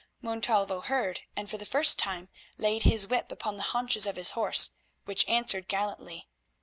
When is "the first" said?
1.59-1.99